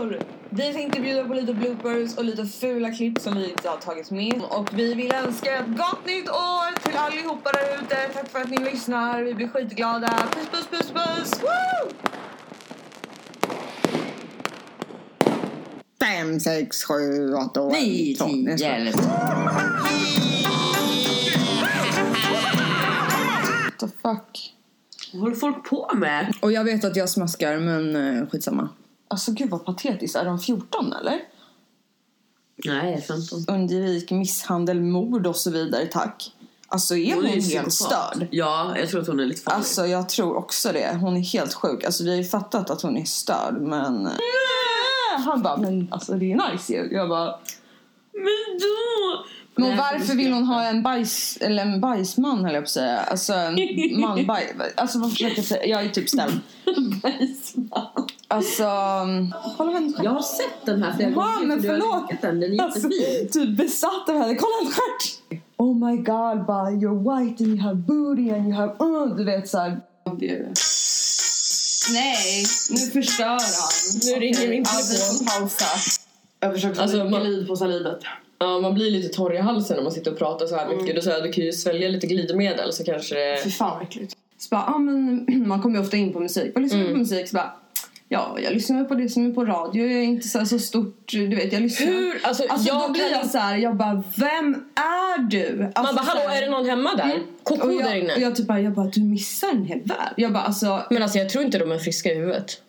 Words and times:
År! 0.00 0.22
Vi 0.50 0.72
tänkte 0.72 1.00
bjuda 1.00 1.24
på 1.24 1.34
lite 1.34 1.54
bloopers 1.54 2.16
och 2.16 2.24
lite 2.24 2.46
fula 2.46 2.90
klipp 2.90 3.18
som 3.20 3.34
vi 3.38 3.50
inte 3.50 3.68
har 3.68 3.76
tagit 3.76 4.10
med. 4.10 4.42
Och 4.50 4.78
vi 4.78 4.94
vill 4.94 5.12
önska 5.14 5.58
ett 5.58 5.66
gott 5.68 6.06
nytt 6.06 6.28
år 6.28 6.78
till 6.82 6.96
allihopa 6.96 7.52
där 7.52 7.74
ute. 7.82 7.96
Tack 8.14 8.28
för 8.28 8.40
att 8.40 8.50
ni 8.50 8.58
lyssnar. 8.58 9.22
Vi 9.22 9.34
blir 9.34 9.48
skitglada. 9.48 10.08
Puss, 10.32 10.46
puss, 10.50 10.66
puss, 10.70 10.90
puss! 10.90 11.42
Woo! 11.42 11.90
Fem, 16.00 16.40
sex, 16.40 16.84
sju, 16.84 17.34
åtta, 17.34 17.68
Nio, 17.68 18.16
tolv. 18.16 18.30
tio, 18.30 18.50
Jag 18.50 18.58
skojar. 18.58 18.74
elva. 18.76 19.00
What 23.64 23.78
the 23.78 23.86
fuck? 24.02 24.54
Vad 25.12 25.22
håller 25.22 25.36
folk 25.36 25.64
på 25.64 25.90
med? 25.94 26.34
Och 26.40 26.52
jag 26.52 26.64
vet 26.64 26.84
att 26.84 26.96
jag 26.96 27.10
smaskar 27.10 27.58
men 27.58 27.96
uh, 27.96 28.28
skitsamma. 28.28 28.68
Alltså 29.08 29.32
gud 29.32 29.50
vad 29.50 29.64
patetiskt. 29.64 30.16
Är 30.16 30.24
de 30.24 30.38
14 30.38 30.92
eller? 30.92 31.20
Nej, 32.64 32.90
jag 32.90 32.92
är 32.92 33.00
15. 33.00 33.44
Undvik 33.48 34.10
misshandel, 34.10 34.80
mord 34.80 35.26
och 35.26 35.36
så 35.36 35.50
vidare 35.50 35.86
tack. 35.86 36.32
Alltså 36.68 36.96
är 36.96 37.14
hon, 37.14 37.24
ju 37.24 37.30
helt 37.30 37.68
psykopat. 37.68 37.72
störd? 37.72 38.28
Ja, 38.30 38.78
jag 38.78 38.88
tror 38.88 39.00
att 39.00 39.06
hon 39.06 39.20
är 39.20 39.26
lite 39.26 39.42
farlig. 39.42 39.56
Alltså 39.56 39.86
jag 39.86 40.08
tror 40.08 40.36
också 40.36 40.72
det. 40.72 40.98
Hon 41.00 41.16
är 41.16 41.20
helt 41.20 41.54
sjuk. 41.54 41.84
Alltså 41.84 42.04
vi 42.04 42.10
har 42.10 42.16
ju 42.16 42.24
fattat 42.24 42.70
att 42.70 42.82
hon 42.82 42.96
är 42.96 43.04
störd 43.04 43.60
men... 43.60 44.08
Han 45.18 45.42
bara, 45.42 45.56
men 45.56 45.88
alltså 45.90 46.12
det 46.12 46.32
är 46.32 46.52
nice 46.52 46.72
ju. 46.72 46.88
Jag 46.92 47.08
bara, 47.08 47.38
Men 48.12 48.58
då! 48.60 49.24
Men 49.60 49.68
Nej, 49.68 49.78
varför 49.78 50.06
för 50.06 50.14
vill 50.14 50.32
hon 50.32 50.44
ha 50.44 50.64
en 50.64 50.82
bajs, 50.82 51.38
eller 51.40 51.62
en 51.62 51.80
bajsman 51.80 52.44
höll 52.44 52.54
jag 52.54 52.62
på 52.62 52.66
att 52.66 52.70
säga. 52.70 52.98
Alltså 53.00 53.32
en 53.32 53.56
man 54.00 54.26
baj, 54.26 54.54
Alltså 54.76 54.98
vad 54.98 55.10
försöker 55.10 55.36
jag 55.36 55.44
säga? 55.44 55.64
Jag 55.66 55.84
är 55.84 55.88
typ 55.88 56.08
ställd. 56.08 56.40
Bajsman. 57.02 57.68
Alltså, 58.28 58.64
kolla 59.56 59.72
hennes 59.72 59.94
Jag 60.02 60.10
har 60.10 60.22
sett 60.22 60.66
den 60.66 60.82
här 60.82 60.96
flera 60.96 61.10
gånger. 61.10 61.46
men 61.46 61.62
för 61.62 61.68
du 61.76 61.82
har 61.82 62.06
förlåt. 62.08 62.22
Den, 62.22 62.40
den 62.40 62.52
är 62.60 62.62
Alltså, 62.62 62.88
jättefin. 62.88 63.28
typ 63.46 63.56
besatt 63.58 64.08
av 64.08 64.14
henne. 64.18 64.34
Kolla 64.34 64.52
hennes 64.60 64.74
stjärt! 64.74 65.40
Oh 65.56 65.74
my 65.90 65.96
god, 65.96 66.46
bara 66.46 66.70
you're 66.70 66.98
white 67.28 67.44
and 67.44 67.50
you 67.52 67.60
have 67.60 67.74
booty 67.76 68.30
and 68.30 68.46
you 68.46 68.52
have... 68.54 68.72
Uh, 68.80 69.16
du 69.16 69.24
vet 69.24 69.48
såhär. 69.48 69.80
Nej, 71.92 72.44
nu 72.70 72.76
förstör 72.76 73.24
han. 73.26 73.40
Nu 74.04 74.10
ringer 74.20 74.48
min 74.48 74.64
Ja, 74.66 74.70
vi 74.82 74.96
telefon. 74.96 75.26
får 75.26 75.40
pausa. 75.40 75.64
Jag 76.40 76.52
försöker 76.52 76.80
Alltså, 76.82 76.98
få 76.98 77.04
man- 77.10 77.20
glid 77.24 77.48
på 77.48 77.56
salivet. 77.56 77.98
Ja, 78.40 78.60
man 78.60 78.74
blir 78.74 78.90
lite 78.90 79.08
torr 79.08 79.34
i 79.34 79.38
halsen 79.38 79.76
när 79.76 79.82
man 79.84 79.92
sitter 79.92 80.12
och 80.12 80.18
pratar 80.18 80.46
så 80.46 80.56
här 80.56 80.68
mycket. 80.76 80.96
Då 80.96 81.02
säger 81.02 81.16
jag, 81.16 81.26
du 81.26 81.32
kan 81.32 81.44
ju 81.44 81.52
svälja 81.52 81.88
lite 81.88 82.06
glidmedel 82.06 82.72
så 82.72 82.84
kanske 82.84 83.14
det... 83.14 83.40
Fy 83.44 83.50
fan 83.50 83.70
vad 83.74 83.82
äckligt. 83.82 84.16
Så 84.38 84.48
bara, 84.50 84.64
ah, 84.64 84.78
men, 84.78 85.26
man 85.48 85.62
kommer 85.62 85.76
ju 85.78 85.82
ofta 85.84 85.96
in 85.96 86.12
på 86.12 86.20
musik. 86.20 86.50
Vad 86.54 86.62
lyssnar 86.62 86.80
du 86.80 86.92
på 86.92 86.98
musik? 86.98 87.28
Så 87.28 87.36
bara, 87.36 87.52
ja, 88.08 88.36
jag 88.42 88.52
lyssnar 88.52 88.84
på 88.84 88.94
det 88.94 89.08
som 89.08 89.26
är 89.30 89.34
på 89.34 89.44
radio. 89.44 89.86
Jag 89.86 89.92
är 89.98 90.02
inte 90.04 90.28
så, 90.28 90.38
här 90.38 90.44
så 90.44 90.58
stort, 90.58 91.04
du 91.12 91.26
vet, 91.36 91.52
jag 91.52 91.62
lyssnar. 91.62 91.86
Hur? 91.86 92.20
Alltså, 92.22 92.44
Alltså 92.48 92.68
jag 92.68 92.88
då 92.88 92.92
blir 92.92 93.02
kan- 93.02 93.10
jag 93.12 93.26
så 93.30 93.38
här, 93.38 93.56
jag 93.56 93.76
bara, 93.76 94.02
vem 94.16 94.54
är 94.74 95.18
du? 95.22 95.62
Alltså, 95.74 95.82
Man 95.82 95.94
bara, 95.94 96.04
så 96.04 96.10
hallå 96.10 96.28
här- 96.28 96.36
är 96.42 96.46
det 96.46 96.50
någon 96.50 96.66
hemma 96.68 96.94
där? 96.94 97.20
Koko 97.42 97.66
och 97.68 97.74
jag, 97.74 97.84
där 97.84 97.94
inne? 97.94 98.14
Och 98.14 98.20
jag 98.20 98.36
typ 98.36 98.46
bara, 98.46 98.60
jag 98.60 98.72
bara, 98.72 98.86
du 98.86 99.00
missar 99.02 99.48
en 99.50 99.64
hel 99.64 99.80
värld. 99.80 100.14
Jag 100.16 100.32
bara, 100.32 100.42
alltså, 100.42 100.82
Men 100.90 101.02
alltså 101.02 101.18
jag 101.18 101.28
tror 101.28 101.44
inte 101.44 101.58
de 101.58 101.72
är 101.72 101.78
friska 101.78 102.12
i 102.12 102.14
huvudet. 102.14 102.62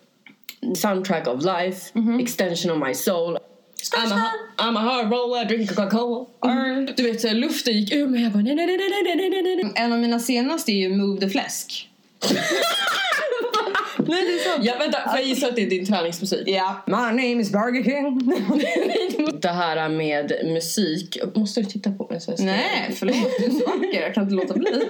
Soundtrack 0.77 1.27
of 1.27 1.43
life, 1.43 1.91
extension 2.21 2.71
of 2.81 2.87
my 2.87 2.93
soul. 2.93 3.37
I'm 3.93 4.11
a, 4.11 4.31
I'm 4.57 4.77
a 4.77 4.79
hard 4.79 5.11
roller, 5.11 5.45
drink 5.45 5.69
Coca-Cola. 5.69 6.25
Du 6.97 7.03
vet 7.03 7.33
luften 7.33 7.73
gick 7.73 7.93
ur 7.93 8.07
mig. 8.07 8.23
Jag 8.23 8.31
bara 8.31 8.43
nej, 8.43 8.55
nej, 8.55 8.67
nej, 8.67 8.77
nej, 9.15 9.29
nej, 9.29 9.55
nej, 9.55 9.71
en 9.75 9.93
av 9.93 9.99
mina 9.99 10.19
senaste 10.19 10.71
är 10.71 10.75
ju 10.75 10.95
Move 10.95 11.19
the 11.19 11.29
Fläsk. 11.29 11.89
Nej, 14.07 14.21
det 14.21 14.33
är 14.33 14.53
sant. 14.53 14.65
Ja, 14.65 14.73
vänta, 14.79 15.09
får 15.09 15.19
jag 15.19 15.27
gissa 15.27 15.47
att 15.47 15.55
det 15.55 15.61
är 15.61 15.69
din 15.69 15.85
träningsmusik? 15.85 16.47
Ja. 16.47 16.83
My 16.85 16.93
name 16.93 17.41
is 17.41 17.51
Burger 17.51 17.83
King. 17.83 18.19
Det 19.41 19.47
här 19.47 19.89
med 19.89 20.31
musik. 20.45 21.17
Måste 21.35 21.61
du 21.61 21.65
titta 21.65 21.91
på 21.91 22.07
mig 22.09 22.21
så? 22.21 22.35
Nej, 22.39 22.95
förlåt. 22.95 23.15
Du 23.39 23.45
är 23.45 23.49
så 23.49 23.65
vacker. 23.65 24.01
Jag 24.01 24.13
kan 24.13 24.23
inte 24.23 24.35
låta 24.35 24.53
bli. 24.53 24.83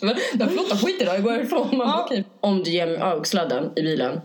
Men, 0.00 0.48
flotta 0.48 0.76
skit 0.76 1.02
idag, 1.02 1.14
jag 1.14 1.22
går 1.22 1.40
ifrån. 1.40 1.68
Man 1.76 1.86
bara, 1.86 2.04
okej. 2.04 2.24
Om 2.40 2.62
du 2.62 2.70
ger 2.70 2.86
mig 2.86 2.96
AUX-sladden 2.96 3.72
i 3.76 3.82
bilen, 3.82 4.20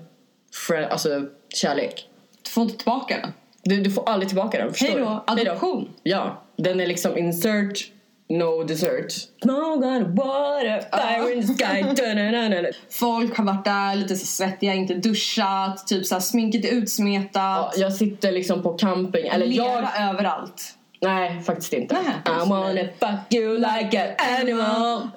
för, 0.54 0.82
alltså 0.82 1.22
kärlek. 1.54 2.10
Du 2.44 2.50
får 2.50 2.64
inte 2.64 2.78
tillbaka 2.78 3.18
den. 3.22 3.34
Du, 3.64 3.84
du 3.84 3.92
får 3.92 4.10
aldrig 4.10 4.30
tillbaka 4.30 4.58
den, 4.58 4.74
förstår 4.74 4.88
Hej 4.88 4.98
då. 5.00 5.24
Adoption. 5.28 5.90
Ja, 6.04 6.44
den 6.58 6.80
är 6.80 6.88
liksom 6.88 7.18
insert, 7.18 7.92
no 8.30 8.64
dessert. 8.64 9.12
Smoke 9.44 9.86
on 9.88 10.16
water, 10.16 10.82
fire 10.98 11.34
in 11.34 11.48
the 11.48 11.54
sky. 11.54 12.72
Folk 12.90 13.38
har 13.38 13.44
varit 13.46 13.66
där 13.66 13.96
lite 13.96 14.16
så 14.16 14.26
svettiga, 14.26 14.74
inte 14.74 14.94
duschat, 14.94 15.88
typ 15.88 16.06
så 16.06 16.16
här, 16.16 16.20
sminket 16.20 16.66
är 16.66 16.70
Ja, 16.70 16.74
utsmetat. 16.76 17.74
jag 17.78 17.94
sitter 17.94 18.32
liksom 18.32 18.64
på 18.64 18.70
camping, 18.74 19.28
eller 19.28 19.46
Lera 19.46 19.66
jag... 19.98 20.10
överallt. 20.10 20.78
Nej, 21.02 21.42
faktiskt 21.42 21.74
inte. 21.74 21.96
Nej. 22.26 22.36
I 22.46 22.50
wanna 22.50 22.82
fuck 23.00 23.34
you 23.34 23.58
like 23.58 24.16
an 24.18 24.40
animal. 24.42 25.10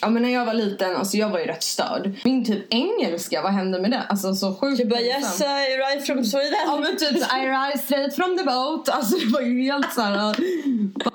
Ja 0.00 0.10
men 0.10 0.22
när 0.22 0.30
jag 0.30 0.44
var 0.44 0.54
liten, 0.54 0.96
alltså 0.96 1.16
jag 1.16 1.28
var 1.28 1.38
ju 1.38 1.44
rätt 1.44 1.62
störd. 1.62 2.10
Min 2.24 2.44
typ 2.44 2.74
engelska, 2.74 3.42
vad 3.42 3.52
hände 3.52 3.80
med 3.80 3.90
det? 3.90 4.02
Alltså 4.08 4.34
så 4.34 4.54
sjukt 4.54 4.78
Du 4.78 4.84
bara 4.84 4.98
pinsam. 5.00 5.20
yes 5.20 5.40
I 5.40 5.76
right 5.76 6.06
from 6.06 6.24
Sweden. 6.24 6.58
Ja 6.66 6.76
men 6.80 6.96
typ 6.96 7.10
I 7.16 7.46
rise 7.48 7.84
straight 7.84 8.14
from 8.14 8.38
the 8.38 8.44
boat. 8.44 8.88
Alltså 8.88 9.16
det 9.18 9.26
var 9.32 9.40
ju 9.40 9.62
helt 9.62 9.92
så 9.92 10.00
här. 10.00 10.28
uh, 10.28 10.46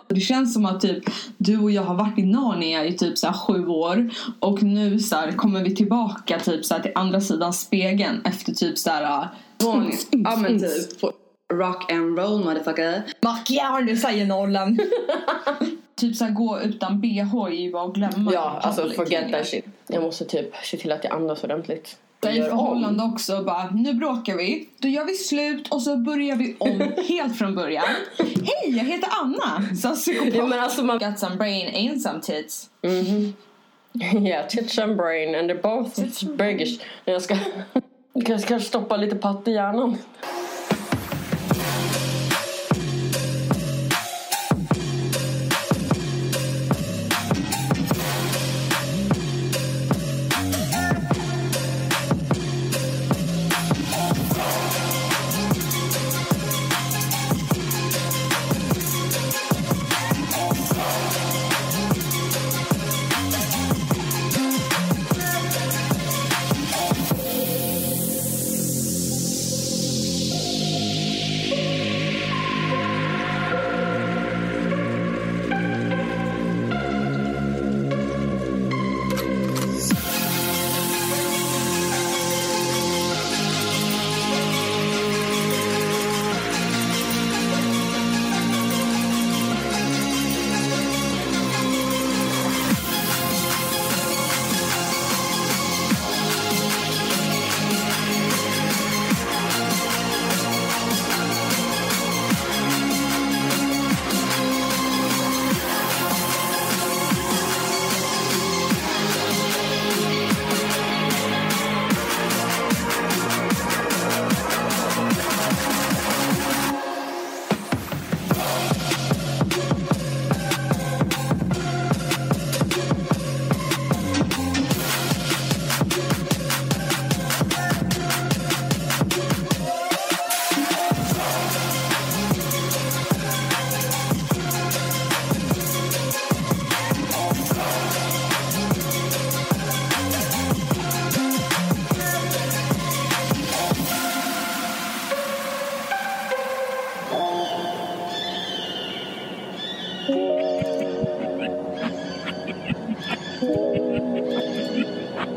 Det 0.07 0.19
känns 0.21 0.53
som 0.53 0.65
att 0.65 0.81
typ 0.81 1.03
du 1.37 1.59
och 1.59 1.71
jag 1.71 1.81
har 1.83 1.95
varit 1.95 2.19
i 2.19 2.23
Narnia 2.23 2.85
i 2.85 2.97
typ 2.97 3.17
så 3.17 3.27
här 3.27 3.33
sju 3.33 3.67
år. 3.67 4.09
Och 4.39 4.63
nu 4.63 4.99
så 4.99 5.15
här, 5.15 5.31
kommer 5.31 5.63
vi 5.63 5.75
tillbaka 5.75 6.39
typ 6.39 6.65
så 6.65 6.73
här, 6.73 6.81
till 6.81 6.91
andra 6.95 7.21
sidan 7.21 7.53
spegeln 7.53 8.21
efter 8.25 8.53
typ 8.53 8.77
så 8.77 8.89
här. 8.89 9.03
uh, 9.21 9.27
Från, 9.61 9.91
ja 10.11 10.35
men 10.35 10.59
typ 10.59 11.01
på 11.01 11.11
rock 11.53 11.91
and 11.91 12.19
roll 12.19 12.39
motherfucker. 12.45 13.03
Macchiato 13.21 13.95
säger 13.95 14.25
nollan. 14.25 14.79
typ 15.99 16.15
så 16.15 16.25
gå 16.25 16.59
utan 16.61 17.01
bh 17.01 17.45
är 17.45 17.49
ju 17.49 17.71
bara 17.71 17.83
att 17.83 17.93
glömma. 17.93 18.33
Ja, 18.33 18.59
alltså 18.61 18.81
Public 18.81 18.95
forget 18.95 19.31
that 19.31 19.47
shit. 19.47 19.65
Jag 19.87 20.03
måste 20.03 20.25
typ 20.25 20.55
se 20.63 20.77
till 20.77 20.91
att 20.91 21.03
jag 21.03 21.13
andas 21.13 21.43
ordentligt. 21.43 21.97
Gör 22.21 22.31
om. 22.31 22.43
förhållande 22.43 23.03
också 23.03 23.43
bara, 23.43 23.69
nu 23.69 23.93
bråkar 23.93 24.35
vi, 24.35 24.69
då 24.77 24.87
gör 24.87 25.05
vi 25.05 25.13
slut 25.13 25.67
och 25.67 25.81
så 25.81 25.97
börjar 25.97 26.35
vi 26.35 26.55
om 26.57 26.81
helt 27.07 27.37
från 27.37 27.55
början. 27.55 27.85
Hej, 28.17 28.77
jag 28.77 28.85
heter 28.85 29.09
Anna! 29.21 29.75
Så 29.75 29.95
psykopat. 29.95 30.35
Ja, 30.35 30.45
men 30.45 30.59
alltså 30.59 30.83
man... 30.83 30.99
Got 30.99 31.19
some 31.19 31.35
brain, 31.35 31.67
ain't 31.67 31.99
some 32.03 32.21
tits. 32.21 32.69
Mhm. 32.81 33.33
Yeah, 34.27 34.47
tits 34.47 34.79
and 34.79 34.97
brain 34.97 35.35
and 35.35 35.51
they're 35.51 35.61
both 35.61 36.25
biggish. 36.35 36.81
Jag 37.05 37.21
ska... 37.21 37.37
Jag 38.13 38.25
kanske 38.25 38.59
stoppa 38.59 38.97
lite 38.97 39.15
patt 39.15 39.47
i 39.47 39.51
hjärnan. 39.51 39.97